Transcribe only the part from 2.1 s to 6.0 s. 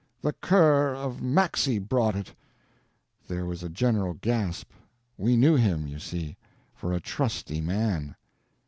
it." There was a general gasp. We knew him, you